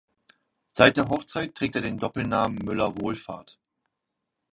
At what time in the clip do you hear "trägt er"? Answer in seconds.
1.53-1.83